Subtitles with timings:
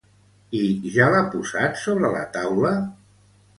[0.59, 0.61] I
[0.95, 2.75] ja l'ha posat sobre la taula?